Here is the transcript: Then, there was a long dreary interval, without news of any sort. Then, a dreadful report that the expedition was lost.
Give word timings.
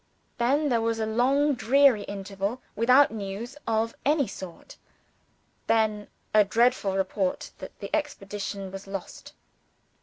Then, 0.39 0.69
there 0.69 0.81
was 0.81 0.97
a 0.97 1.05
long 1.05 1.53
dreary 1.53 2.01
interval, 2.01 2.59
without 2.75 3.11
news 3.11 3.55
of 3.67 3.93
any 4.03 4.25
sort. 4.25 4.75
Then, 5.67 6.07
a 6.33 6.43
dreadful 6.43 6.95
report 6.97 7.51
that 7.59 7.77
the 7.77 7.95
expedition 7.95 8.71
was 8.71 8.87
lost. 8.87 9.33